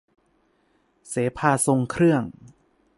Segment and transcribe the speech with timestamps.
[1.09, 2.23] เสภาทรงเครื่อง